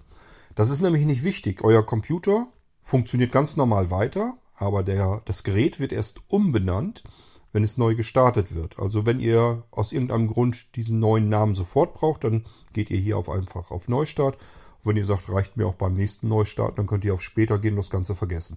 Das 0.54 0.70
ist 0.70 0.80
nämlich 0.80 1.06
nicht 1.06 1.24
wichtig. 1.24 1.62
Euer 1.62 1.84
Computer 1.84 2.48
funktioniert 2.80 3.32
ganz 3.32 3.56
normal 3.56 3.90
weiter, 3.90 4.34
aber 4.54 4.82
der, 4.82 5.22
das 5.24 5.44
Gerät 5.44 5.80
wird 5.80 5.92
erst 5.92 6.20
umbenannt, 6.28 7.04
wenn 7.52 7.64
es 7.64 7.78
neu 7.78 7.94
gestartet 7.94 8.54
wird. 8.54 8.78
Also 8.78 9.06
wenn 9.06 9.20
ihr 9.20 9.64
aus 9.70 9.92
irgendeinem 9.92 10.28
Grund 10.28 10.76
diesen 10.76 10.98
neuen 10.98 11.28
Namen 11.28 11.54
sofort 11.54 11.94
braucht, 11.94 12.24
dann 12.24 12.44
geht 12.72 12.90
ihr 12.90 12.98
hier 12.98 13.16
auf 13.16 13.28
einfach 13.28 13.70
auf 13.70 13.88
Neustart. 13.88 14.36
Und 14.82 14.90
wenn 14.90 14.96
ihr 14.96 15.04
sagt, 15.04 15.30
reicht 15.30 15.56
mir 15.56 15.66
auch 15.66 15.74
beim 15.74 15.94
nächsten 15.94 16.28
Neustart, 16.28 16.78
dann 16.78 16.86
könnt 16.86 17.04
ihr 17.04 17.14
auf 17.14 17.22
später 17.22 17.58
gehen 17.58 17.72
und 17.72 17.78
das 17.78 17.90
Ganze 17.90 18.14
vergessen. 18.14 18.56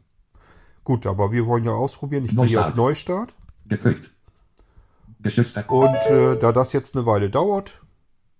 Gut, 0.83 1.05
aber 1.05 1.31
wir 1.31 1.45
wollen 1.45 1.63
ja 1.63 1.71
ausprobieren. 1.71 2.25
Ich 2.25 2.35
gehe 2.35 2.61
auf 2.61 2.75
Neustart. 2.75 3.35
Gedrückt. 3.67 4.09
Und 5.69 6.11
äh, 6.11 6.37
da 6.37 6.51
das 6.51 6.73
jetzt 6.73 6.95
eine 6.95 7.05
Weile 7.05 7.29
dauert, 7.29 7.81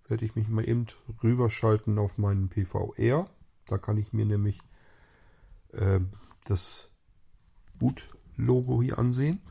werde 0.10 0.26
ich 0.26 0.36
mich 0.36 0.50
mal 0.50 0.68
eben 0.68 0.86
rüberschalten 1.24 1.98
auf 1.98 2.18
meinen 2.18 2.50
PVR. 2.50 3.26
Da 3.68 3.78
kann 3.78 3.98
ich 3.98 4.14
mir 4.14 4.26
nämlich 4.26 4.60
äh, 5.72 6.00
das 6.46 6.90
Boot-Logo 7.80 8.82
hier 8.82 9.00
ansehen. 9.00 9.42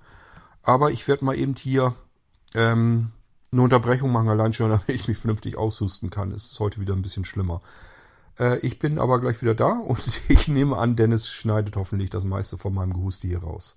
Aber 0.62 0.90
ich 0.90 1.08
werde 1.08 1.24
mal 1.24 1.36
eben 1.36 1.56
hier 1.56 1.94
ähm, 2.54 3.10
eine 3.50 3.62
Unterbrechung 3.62 4.12
machen, 4.12 4.28
allein 4.28 4.52
schon, 4.52 4.70
damit 4.70 4.88
ich 4.88 5.08
mich 5.08 5.18
vernünftig 5.18 5.56
aushusten 5.56 6.10
kann. 6.10 6.32
Es 6.32 6.52
ist 6.52 6.60
heute 6.60 6.80
wieder 6.80 6.94
ein 6.94 7.02
bisschen 7.02 7.24
schlimmer. 7.24 7.60
Äh, 8.38 8.58
ich 8.60 8.78
bin 8.78 8.98
aber 8.98 9.20
gleich 9.20 9.42
wieder 9.42 9.54
da 9.54 9.72
und 9.86 10.20
ich 10.28 10.48
nehme 10.48 10.76
an, 10.76 10.96
Dennis 10.96 11.28
schneidet 11.28 11.76
hoffentlich 11.76 12.10
das 12.10 12.24
meiste 12.24 12.58
von 12.58 12.74
meinem 12.74 12.94
Gehuste 12.94 13.28
hier 13.28 13.42
raus. 13.42 13.76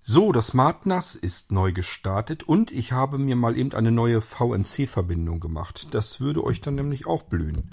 So, 0.00 0.32
das 0.32 0.48
SmartNAS 0.48 1.16
ist 1.16 1.52
neu 1.52 1.72
gestartet 1.72 2.42
und 2.44 2.70
ich 2.70 2.92
habe 2.92 3.18
mir 3.18 3.36
mal 3.36 3.58
eben 3.58 3.74
eine 3.74 3.90
neue 3.90 4.20
VNC-Verbindung 4.20 5.40
gemacht. 5.40 5.88
Das 5.90 6.20
würde 6.20 6.44
euch 6.44 6.60
dann 6.60 6.76
nämlich 6.76 7.06
auch 7.06 7.24
blühen. 7.24 7.70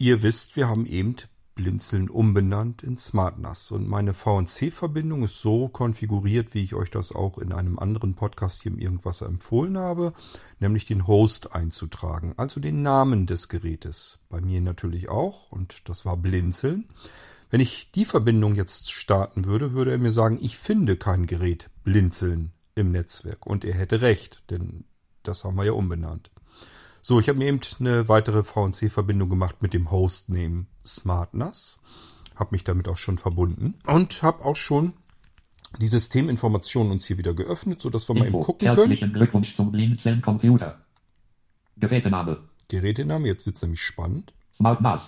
Ihr 0.00 0.22
wisst, 0.22 0.54
wir 0.54 0.68
haben 0.68 0.86
eben 0.86 1.16
Blinzeln 1.56 2.08
umbenannt 2.08 2.84
in 2.84 2.96
SmartNAS 2.96 3.72
und 3.72 3.88
meine 3.88 4.14
VNC-Verbindung 4.14 5.24
ist 5.24 5.40
so 5.40 5.66
konfiguriert, 5.66 6.54
wie 6.54 6.62
ich 6.62 6.76
euch 6.76 6.88
das 6.88 7.10
auch 7.10 7.36
in 7.38 7.52
einem 7.52 7.80
anderen 7.80 8.14
Podcast 8.14 8.62
hier 8.62 8.70
im 8.70 8.78
Irgendwas 8.78 9.22
empfohlen 9.22 9.76
habe, 9.76 10.12
nämlich 10.60 10.84
den 10.84 11.08
Host 11.08 11.52
einzutragen, 11.52 12.32
also 12.36 12.60
den 12.60 12.82
Namen 12.82 13.26
des 13.26 13.48
Gerätes. 13.48 14.20
Bei 14.28 14.40
mir 14.40 14.60
natürlich 14.60 15.08
auch 15.08 15.50
und 15.50 15.88
das 15.88 16.04
war 16.04 16.16
Blinzeln. 16.16 16.88
Wenn 17.50 17.58
ich 17.58 17.90
die 17.90 18.04
Verbindung 18.04 18.54
jetzt 18.54 18.92
starten 18.92 19.46
würde, 19.46 19.72
würde 19.72 19.90
er 19.90 19.98
mir 19.98 20.12
sagen, 20.12 20.38
ich 20.40 20.58
finde 20.58 20.96
kein 20.96 21.26
Gerät 21.26 21.70
blinzeln 21.82 22.52
im 22.76 22.92
Netzwerk. 22.92 23.46
Und 23.46 23.64
er 23.64 23.74
hätte 23.74 24.00
recht, 24.00 24.48
denn 24.50 24.84
das 25.24 25.42
haben 25.42 25.56
wir 25.56 25.64
ja 25.64 25.72
umbenannt. 25.72 26.30
So, 27.00 27.20
ich 27.20 27.28
habe 27.28 27.38
mir 27.38 27.46
eben 27.46 27.60
eine 27.80 28.08
weitere 28.08 28.42
VNC-Verbindung 28.44 29.28
gemacht 29.28 29.62
mit 29.62 29.74
dem 29.74 29.90
Hostname 29.90 30.66
SmartNAS. 30.84 31.80
Habe 32.34 32.50
mich 32.52 32.64
damit 32.64 32.88
auch 32.88 32.96
schon 32.96 33.18
verbunden 33.18 33.74
und 33.86 34.22
habe 34.22 34.44
auch 34.44 34.56
schon 34.56 34.92
die 35.78 35.86
Systeminformationen 35.86 36.92
uns 36.92 37.06
hier 37.06 37.18
wieder 37.18 37.34
geöffnet, 37.34 37.82
sodass 37.82 38.08
wir 38.08 38.16
Info. 38.16 38.24
mal 38.24 38.28
eben 38.28 38.44
gucken 38.44 38.68
können. 38.68 38.90
Herzlichen 38.90 39.12
Glückwunsch 39.12 39.54
zum 39.54 39.72
Blinzeln 39.72 40.22
Computer. 40.22 40.78
Gerätename. 41.76 42.38
Gerätename, 42.68 43.26
jetzt 43.26 43.46
wird 43.46 43.56
es 43.56 43.62
nämlich 43.62 43.82
spannend. 43.82 44.32
SmartNAS. 44.56 45.00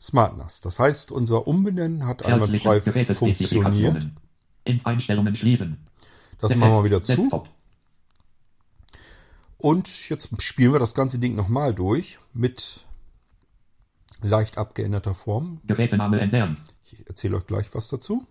SmartNAS. 0.00 0.60
Das 0.60 0.78
heißt, 0.78 1.12
unser 1.12 1.46
Umbenennen 1.46 2.06
hat 2.06 2.24
einwandfrei 2.24 2.80
funktioniert. 2.80 4.08
In 4.64 4.84
Einstellungen 4.84 5.36
schließen. 5.36 5.86
Das 6.40 6.54
machen 6.54 6.72
wir 6.72 6.84
wieder 6.84 7.02
zu. 7.02 7.30
Und 9.58 10.08
jetzt 10.08 10.42
spielen 10.42 10.72
wir 10.72 10.78
das 10.78 10.94
ganze 10.94 11.18
Ding 11.18 11.34
nochmal 11.34 11.74
durch 11.74 12.18
mit 12.32 12.84
leicht 14.22 14.58
abgeänderter 14.58 15.14
Form. 15.14 15.60
Gerätename 15.66 16.20
ändern. 16.20 16.58
Ich 16.84 17.06
erzähle 17.08 17.36
euch 17.38 17.46
gleich 17.46 17.74
was 17.74 17.88
dazu. 17.88 18.26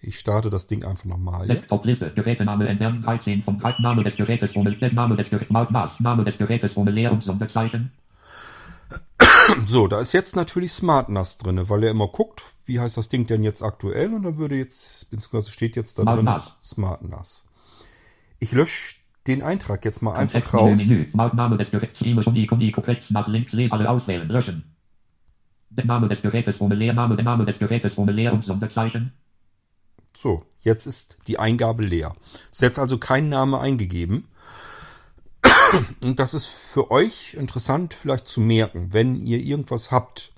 Ich 0.00 0.18
starte 0.18 0.48
das 0.48 0.68
Ding 0.68 0.84
einfach 0.84 1.06
nochmal. 1.06 1.48
Desktop-Liste, 1.48 2.12
Gerätename 2.14 2.68
ändern, 2.68 3.02
13 3.02 3.42
vom 3.42 3.60
Name 3.80 4.04
des 4.04 4.16
Gerätes 4.16 4.54
ohne, 4.54 4.70
Name 4.92 5.16
des 5.16 5.28
Gerätes, 5.28 5.50
Name 5.50 6.24
des 6.24 6.38
Gerätes 6.38 6.76
ohne 6.76 6.92
Leer- 6.92 7.12
und 7.12 7.22
Sonderzeichen. 7.24 7.92
So, 9.64 9.88
da 9.88 9.98
ist 10.00 10.12
jetzt 10.12 10.36
natürlich 10.36 10.72
SmartNAS 10.72 11.38
drin, 11.38 11.58
weil 11.70 11.82
er 11.82 11.90
immer 11.90 12.08
guckt, 12.08 12.44
wie 12.66 12.80
heißt 12.80 12.98
das 12.98 13.08
Ding 13.08 13.26
denn 13.26 13.42
jetzt 13.42 13.62
aktuell 13.62 14.12
und 14.12 14.22
dann 14.22 14.36
würde 14.36 14.56
jetzt, 14.56 15.10
beziehungsweise 15.10 15.52
steht 15.52 15.74
jetzt 15.74 15.98
da 15.98 16.02
Smart 16.02 16.18
drin 16.18 16.52
SmartNAS. 16.62 17.46
Ich 18.40 18.52
lösche 18.52 18.96
den 19.28 19.42
Eintrag 19.42 19.84
jetzt 19.84 20.02
mal 20.02 20.16
einfach 20.16 20.54
raus. 20.54 20.86
Menü, 20.86 21.06
Name 21.12 21.56
des 21.58 21.70
Geräts, 21.70 22.00
Unique, 22.00 22.50
Unique, 22.50 22.82
Text 22.84 23.10
nach 23.10 23.28
links, 23.28 23.52
lese 23.52 23.72
alle 23.72 23.88
auswählen, 23.88 24.28
löschen. 24.28 24.74
Der 25.70 25.84
Name 25.84 26.08
des 26.08 26.22
Gerätes 26.22 26.60
ohne 26.60 26.74
Leername, 26.74 27.14
der 27.14 27.24
Name 27.24 27.44
des 27.44 27.58
Gerätes 27.58 27.98
ohne 27.98 28.12
Leer- 28.12 28.32
und 28.32 28.44
Sonderzeichen. 28.44 29.12
So, 30.16 30.44
jetzt 30.60 30.86
ist 30.86 31.18
die 31.28 31.38
Eingabe 31.38 31.84
leer. 31.84 32.16
Ist 32.50 32.62
jetzt 32.62 32.78
also 32.78 32.98
kein 32.98 33.28
Name 33.28 33.60
eingegeben. 33.60 34.26
Und 36.04 36.18
das 36.18 36.34
ist 36.34 36.46
für 36.46 36.90
euch 36.90 37.34
interessant 37.34 37.94
vielleicht 37.94 38.26
zu 38.26 38.40
merken, 38.40 38.92
wenn 38.92 39.14
ihr 39.14 39.38
irgendwas 39.38 39.90
habt, 39.90 40.32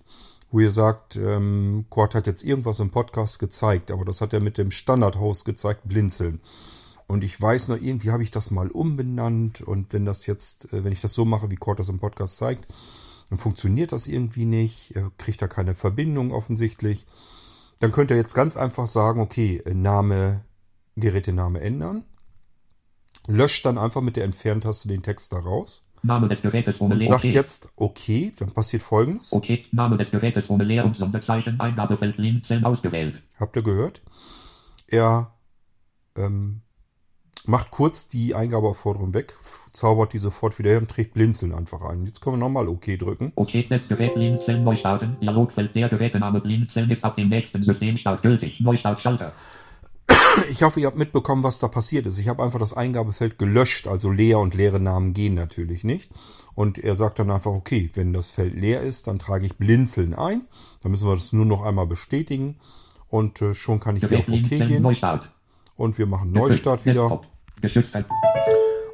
wo 0.50 0.60
ihr 0.60 0.70
sagt, 0.70 1.16
ähm, 1.16 1.86
Quad 1.88 2.14
hat 2.14 2.26
jetzt 2.26 2.44
irgendwas 2.44 2.80
im 2.80 2.90
Podcast 2.90 3.38
gezeigt, 3.38 3.90
aber 3.90 4.04
das 4.04 4.20
hat 4.20 4.32
er 4.32 4.40
mit 4.40 4.58
dem 4.58 4.70
Standard-Host 4.70 5.44
gezeigt, 5.44 5.82
Blinzeln. 5.84 6.40
Und 7.10 7.24
ich 7.24 7.42
weiß 7.42 7.66
noch, 7.66 7.76
irgendwie 7.76 8.12
habe 8.12 8.22
ich 8.22 8.30
das 8.30 8.52
mal 8.52 8.70
umbenannt 8.70 9.62
und 9.62 9.92
wenn 9.92 10.04
das 10.04 10.26
jetzt, 10.26 10.72
äh, 10.72 10.84
wenn 10.84 10.92
ich 10.92 11.00
das 11.00 11.12
so 11.12 11.24
mache, 11.24 11.50
wie 11.50 11.56
Quad 11.56 11.80
das 11.80 11.88
im 11.88 11.98
Podcast 11.98 12.36
zeigt, 12.36 12.68
dann 13.30 13.38
funktioniert 13.38 13.90
das 13.90 14.06
irgendwie 14.06 14.44
nicht, 14.44 14.94
er 14.94 15.10
kriegt 15.18 15.42
da 15.42 15.48
keine 15.48 15.74
Verbindung 15.74 16.32
offensichtlich. 16.32 17.06
Dann 17.80 17.90
könnt 17.90 18.12
ihr 18.12 18.16
jetzt 18.16 18.34
ganz 18.34 18.56
einfach 18.56 18.86
sagen, 18.86 19.20
okay, 19.20 19.60
Name, 19.74 20.44
Gerätename 20.94 21.60
ändern 21.60 22.04
löscht 23.26 23.66
dann 23.66 23.76
einfach 23.76 24.02
mit 24.02 24.16
der 24.16 24.24
Entferntaste 24.24 24.86
den 24.86 25.02
Text 25.02 25.32
da 25.32 25.40
raus. 25.40 25.84
Name 26.02 26.28
des 26.28 26.42
Gerätes 26.42 26.80
ohne 26.80 26.94
und 26.94 27.06
sagt 27.06 27.24
jetzt 27.24 27.72
okay, 27.74 28.32
dann 28.36 28.52
passiert 28.52 28.82
folgendes. 28.82 29.32
Okay, 29.32 29.64
Name 29.72 29.96
des 29.96 30.12
Gerätes 30.12 30.48
ohne 30.48 30.62
Leer- 30.62 30.84
und 30.84 30.96
Sonderzeichen, 30.96 31.58
Eingabefeld 31.58 32.16
Blinzeln 32.16 32.64
ausgewählt. 32.64 33.20
Habt 33.38 33.56
ihr 33.56 33.62
gehört? 33.62 34.00
Er 34.86 35.34
ähm, 36.16 36.62
macht 37.46 37.70
kurz 37.70 38.08
die 38.08 38.34
Eingabeaufforderung 38.34 39.14
weg, 39.14 39.34
zaubert 39.72 40.12
die 40.12 40.18
sofort 40.18 40.58
wieder 40.58 40.70
her 40.70 40.78
und 40.78 40.90
trägt 40.90 41.14
Blinzeln 41.14 41.54
einfach 41.54 41.82
ein. 41.82 42.04
Jetzt 42.06 42.20
können 42.20 42.36
wir 42.36 42.40
nochmal 42.40 42.68
OK 42.68 42.98
drücken. 42.98 43.32
Okay, 43.36 43.66
das 43.68 43.80
Gerät 43.88 44.14
Blinzeln 44.14 44.64
neu 44.64 44.76
starten. 44.76 45.16
Dialogfeld 45.20 45.74
der 45.74 45.88
Gerätename 45.88 46.40
Blinzeln 46.40 46.90
ist 46.90 47.04
ab 47.04 47.16
dem 47.16 47.28
nächsten 47.28 47.62
Systemstart 47.62 48.22
gültig. 48.22 48.60
Neustart 48.60 49.00
Schalter. 49.00 49.32
Ich 50.48 50.62
hoffe, 50.62 50.80
ihr 50.80 50.86
habt 50.86 50.98
mitbekommen, 50.98 51.42
was 51.42 51.58
da 51.58 51.68
passiert 51.68 52.06
ist. 52.06 52.18
Ich 52.18 52.28
habe 52.28 52.42
einfach 52.42 52.58
das 52.58 52.74
Eingabefeld 52.74 53.38
gelöscht, 53.38 53.86
also 53.86 54.10
leer 54.10 54.38
und 54.38 54.54
leere 54.54 54.80
Namen 54.80 55.12
gehen 55.12 55.34
natürlich 55.34 55.84
nicht. 55.84 56.10
Und 56.54 56.78
er 56.78 56.94
sagt 56.94 57.18
dann 57.18 57.30
einfach, 57.30 57.52
okay, 57.52 57.90
wenn 57.94 58.12
das 58.12 58.30
Feld 58.30 58.54
leer 58.54 58.82
ist, 58.82 59.06
dann 59.06 59.18
trage 59.18 59.46
ich 59.46 59.56
Blinzeln 59.56 60.14
ein. 60.14 60.42
Dann 60.82 60.90
müssen 60.90 61.08
wir 61.08 61.14
das 61.14 61.32
nur 61.32 61.46
noch 61.46 61.62
einmal 61.62 61.86
bestätigen. 61.86 62.56
Und 63.08 63.42
äh, 63.42 63.54
schon 63.54 63.80
kann 63.80 63.96
ich 63.96 64.06
hier 64.06 64.18
auf 64.18 64.28
OK 64.28 64.48
gehen. 64.48 64.84
Und 65.80 65.96
wir 65.96 66.04
machen 66.04 66.30
Neustart 66.30 66.84
wieder. 66.84 67.22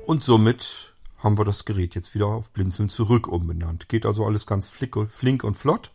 Und 0.06 0.22
somit 0.22 0.94
haben 1.18 1.36
wir 1.36 1.44
das 1.44 1.64
Gerät 1.64 1.96
jetzt 1.96 2.14
wieder 2.14 2.28
auf 2.28 2.50
Blinzeln 2.50 2.88
zurück 2.88 3.26
umbenannt. 3.26 3.88
Geht 3.88 4.06
also 4.06 4.24
alles 4.24 4.46
ganz 4.46 4.68
flink 4.68 5.42
und 5.42 5.56
flott. 5.56 5.90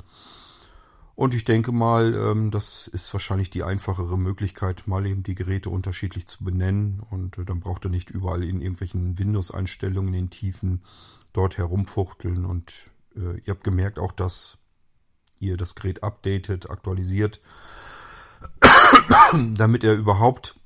Und 1.15 1.33
ich 1.33 1.45
denke 1.45 1.71
mal, 1.71 2.13
ähm, 2.13 2.51
das 2.51 2.87
ist 2.87 3.13
wahrscheinlich 3.13 3.49
die 3.49 3.63
einfachere 3.63 4.17
Möglichkeit, 4.17 4.85
mal 4.85 5.05
eben 5.05 5.23
die 5.23 5.33
Geräte 5.33 5.69
unterschiedlich 5.69 6.27
zu 6.27 6.43
benennen. 6.43 7.01
Und 7.09 7.37
äh, 7.37 7.45
dann 7.45 7.61
braucht 7.61 7.85
ihr 7.85 7.89
nicht 7.89 8.09
überall 8.09 8.43
in 8.43 8.59
irgendwelchen 8.59 9.17
Windows-Einstellungen 9.17 10.13
in 10.13 10.25
den 10.25 10.29
Tiefen 10.29 10.83
dort 11.31 11.57
herumfuchteln. 11.57 12.43
Und 12.43 12.91
äh, 13.15 13.39
ihr 13.39 13.51
habt 13.51 13.63
gemerkt 13.63 13.97
auch, 13.97 14.11
dass 14.11 14.57
ihr 15.39 15.55
das 15.55 15.73
Gerät 15.73 16.03
updatet, 16.03 16.69
aktualisiert, 16.69 17.39
damit 19.55 19.85
er 19.85 19.93
überhaupt 19.93 20.57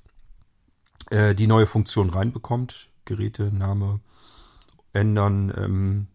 äh, 1.09 1.35
die 1.35 1.47
neue 1.47 1.67
Funktion 1.67 2.09
reinbekommt. 2.09 2.89
Gerätename 3.05 3.99
ändern, 4.93 5.53
ähm, 5.57 6.07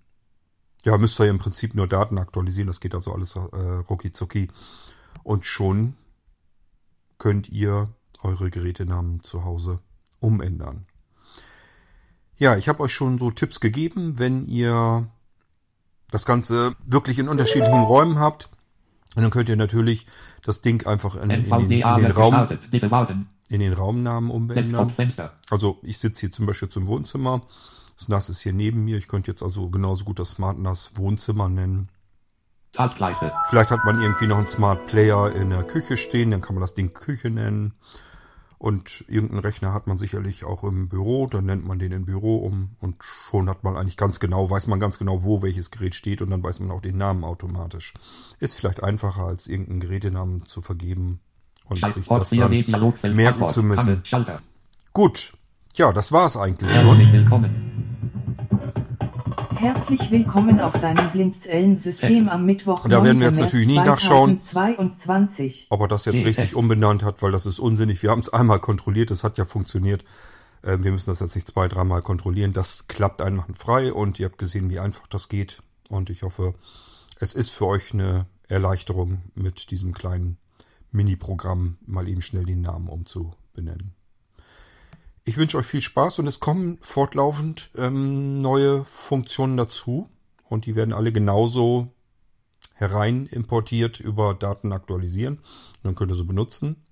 ja, 0.85 0.97
müsst 0.99 1.21
ihr 1.21 1.27
im 1.27 1.39
Prinzip 1.39 1.75
nur 1.75 1.87
Daten 1.87 2.19
aktualisieren. 2.19 2.67
Das 2.67 2.81
geht 2.81 2.95
also 2.95 3.13
alles 3.13 3.37
äh, 3.37 3.41
rucki 3.41 4.13
zucki. 4.13 4.49
Und 5.23 5.45
schon 5.45 5.95
könnt 7.19 7.49
ihr 7.49 7.91
eure 8.23 8.51
Gerätenamen 8.51 9.23
zu 9.23 9.45
Hause 9.45 9.77
umändern. 10.21 10.87
Ja, 12.37 12.57
ich 12.57 12.69
habe 12.69 12.83
euch 12.83 12.95
schon 12.95 13.19
so 13.19 13.31
Tipps 13.31 13.61
gegeben, 13.61 14.19
wenn 14.19 14.47
ihr 14.47 15.07
das 16.11 16.25
Ganze 16.25 16.75
wirklich 16.85 17.19
in 17.19 17.29
unterschiedlichen 17.29 17.83
Räumen 17.83 18.19
habt. 18.19 18.49
Und 19.15 19.23
dann 19.23 19.31
könnt 19.31 19.49
ihr 19.49 19.57
natürlich 19.57 20.07
das 20.45 20.61
Ding 20.61 20.87
einfach 20.87 21.17
in, 21.17 21.31
in, 21.31 21.47
den, 21.47 21.53
in 21.53 21.69
den, 21.69 22.11
Raum, 22.13 22.49
in 23.51 23.61
den 23.61 23.73
Raumnamen 23.73 24.31
umändern. 24.31 24.95
Also 25.51 25.81
ich 25.83 25.99
sitze 25.99 26.21
hier 26.21 26.33
zum 26.33 26.47
Beispiel 26.47 26.69
zum 26.69 26.87
Wohnzimmer. 26.87 27.43
Das 27.99 28.09
NAS 28.09 28.31
ist 28.31 28.41
hier 28.41 28.53
neben 28.53 28.85
mir. 28.85 28.97
Ich 28.97 29.09
könnte 29.09 29.31
jetzt 29.31 29.43
also 29.43 29.69
genauso 29.69 30.05
gut 30.05 30.21
das 30.21 30.31
Smart 30.31 30.59
NAS 30.59 30.93
Wohnzimmer 30.95 31.49
nennen. 31.49 31.89
Vielleicht 33.49 33.73
hat 33.73 33.85
man 33.85 34.01
irgendwie 34.01 34.29
noch 34.29 34.39
einen 34.39 34.47
Smart 34.47 34.87
Player 34.87 35.35
in 35.35 35.51
der 35.51 35.65
Küche 35.65 35.97
stehen, 35.97 36.31
dann 36.31 36.41
kann 36.41 36.55
man 36.55 36.61
das 36.61 36.75
Ding 36.75 36.93
Küche 36.93 37.29
nennen. 37.29 37.75
Und 38.59 39.05
irgendeinen 39.09 39.41
Rechner 39.41 39.73
hat 39.73 39.89
man 39.89 39.99
sicherlich 39.99 40.45
auch 40.45 40.63
im 40.63 40.89
Büro, 40.89 41.27
dann 41.27 41.47
nennt 41.47 41.67
man 41.67 41.81
den 41.81 41.91
im 41.91 42.05
Büro 42.05 42.37
um 42.37 42.77
und 42.79 43.03
schon 43.03 43.49
hat 43.49 43.65
man 43.65 43.77
eigentlich 43.77 43.97
ganz 43.97 44.21
genau, 44.21 44.49
weiß 44.49 44.69
man 44.69 44.79
ganz 44.79 44.99
genau, 44.99 45.25
wo 45.25 45.43
welches 45.43 45.73
Gerät 45.73 45.97
steht 45.97 46.23
und 46.23 46.31
dann 46.31 46.43
weiß 46.43 46.61
man 46.61 46.71
auch 46.71 46.83
den 46.83 46.99
Namen 46.99 47.25
automatisch. 47.25 47.95
Ist 48.39 48.55
vielleicht 48.55 48.83
einfacher, 48.83 49.25
als 49.25 49.49
irgendeinen 49.49 49.81
Gerätenamen 49.81 50.47
zu 50.47 50.63
vergeben 50.63 51.21
und 51.71 51.95
sich 51.95 52.07
das 52.07 52.31
dann 52.31 53.15
merken 53.15 53.49
zu 53.49 53.63
müssen. 53.63 54.03
Gut, 54.93 55.33
ja, 55.75 55.93
das 55.93 56.13
war's 56.13 56.37
eigentlich 56.37 56.75
schon. 56.75 56.99
Herzlich 59.57 60.11
willkommen 60.11 60.59
auf 60.59 60.73
deinem 60.73 61.13
Blindzellensystem 61.13 62.29
am 62.29 62.45
Mittwoch. 62.47 62.89
Da 62.89 63.05
werden 63.05 63.21
wir 63.21 63.27
jetzt 63.27 63.41
natürlich 63.41 63.67
nicht 63.67 63.85
nachschauen, 63.85 64.41
ob 65.69 65.81
er 65.81 65.89
das 65.89 66.05
jetzt 66.07 66.25
richtig 66.25 66.57
umbenannt 66.57 67.05
hat, 67.05 67.23
weil 67.23 67.31
das 67.31 67.47
ist 67.47 67.61
unsinnig. 67.61 68.03
Wir 68.03 68.11
haben 68.11 68.21
es 68.21 68.33
einmal 68.33 68.59
kontrolliert, 68.59 69.11
das 69.11 69.23
hat 69.23 69.39
ja 69.39 69.45
funktioniert. 69.45 70.05
Ähm, 70.65 70.83
wir 70.85 70.93
müssen 70.93 71.11
das 71.11 71.21
jetzt 71.21 71.35
nicht 71.35 71.47
zwei, 71.47 71.69
dreimal 71.69 72.03
kontrollieren. 72.03 72.53
Das 72.53 72.87
klappt 72.89 73.23
einfach 73.23 73.47
frei 73.55 73.93
und 73.93 74.19
ihr 74.19 74.27
habt 74.27 74.39
gesehen, 74.39 74.71
wie 74.71 74.79
einfach 74.79 75.07
das 75.07 75.29
geht. 75.29 75.63
Und 75.89 76.11
ich 76.11 76.23
hoffe, 76.23 76.55
es 77.19 77.35
ist 77.35 77.51
für 77.51 77.67
euch 77.67 77.95
eine 77.95 78.27
Erleichterung 78.49 79.23
mit 79.35 79.71
diesem 79.71 79.93
kleinen 79.93 80.37
Mini-Programm 80.93 81.79
mal 81.87 82.09
eben 82.09 82.23
schnell 82.23 82.45
den 82.45 82.63
Namen 82.63 82.89
umzubenennen. 82.89 83.95
Ich 85.25 85.37
wünsche 85.37 85.59
euch 85.59 85.67
viel 85.67 85.83
Spaß 85.83 86.19
und 86.19 86.27
es 86.27 86.41
kommen 86.41 86.79
fortlaufend 86.81 87.71
ähm, 87.77 88.39
neue 88.39 88.85
Funktionen 88.85 89.57
dazu 89.57 90.09
und 90.49 90.67
die 90.67 90.75
werden 90.75 90.95
alle 90.95 91.13
genauso 91.13 91.89
herein 92.75 93.27
importiert 93.27 94.01
über 94.01 94.35
Daten 94.35 94.73
aktualisieren. 94.73 95.41
Dann 95.83 95.95
könnt 95.95 96.11
ihr 96.11 96.17
sie 96.17 96.25
benutzen. 96.25 96.85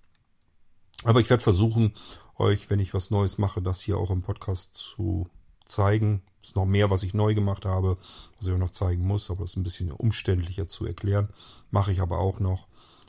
Aber 1.04 1.20
ich 1.20 1.30
werde 1.30 1.42
versuchen, 1.42 1.94
euch, 2.36 2.70
wenn 2.70 2.80
ich 2.80 2.94
was 2.94 3.10
Neues 3.10 3.38
mache, 3.38 3.62
das 3.62 3.80
hier 3.80 3.98
auch 3.98 4.10
im 4.10 4.22
Podcast 4.22 4.74
zu 4.74 5.28
zeigen. 5.64 6.22
Es 6.42 6.50
ist 6.50 6.56
noch 6.56 6.66
mehr, 6.66 6.90
was 6.90 7.02
ich 7.02 7.14
neu 7.14 7.34
gemacht 7.34 7.64
habe, 7.64 7.98
was 8.36 8.46
ich 8.46 8.52
auch 8.52 8.58
noch 8.58 8.70
zeigen 8.70 9.06
muss, 9.06 9.30
aber 9.30 9.44
es 9.44 9.50
ist 9.50 9.56
ein 9.56 9.62
bisschen 9.62 9.90
umständlicher 9.90 10.68
zu 10.68 10.86
erklären. 10.86 11.28
Mache 11.70 11.92
ich 11.92 12.00
aber 12.00 12.18
auch 12.18 12.40
noch. 12.40 12.68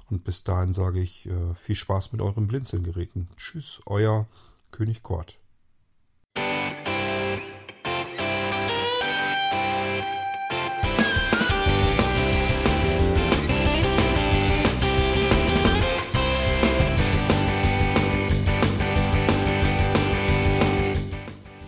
Und 0.10 0.24
bis 0.24 0.44
dahin 0.44 0.74
sage 0.74 1.00
ich 1.00 1.28
äh, 1.28 1.54
viel 1.54 1.76
Spaß 1.76 2.12
mit 2.12 2.22
euren 2.22 2.48
Blinzelgeräten. 2.48 3.28
Tschüss, 3.38 3.82
euer 3.86 4.28
König 4.72 5.04
Kort. 5.04 5.40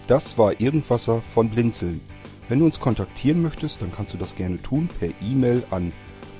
Das 0.07 0.37
war 0.37 0.59
Irgendwasser 0.59 1.21
von 1.21 1.49
Blinzeln. 1.49 2.01
Wenn 2.49 2.59
du 2.59 2.65
uns 2.65 2.81
kontaktieren 2.81 3.41
möchtest, 3.41 3.81
dann 3.81 3.93
kannst 3.93 4.13
du 4.13 4.17
das 4.17 4.35
gerne 4.35 4.61
tun 4.61 4.89
per 4.99 5.09
E-Mail 5.21 5.63
an 5.69 5.93